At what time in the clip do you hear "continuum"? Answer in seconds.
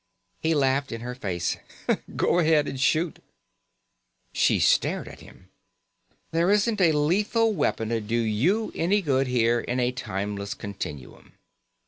10.55-11.33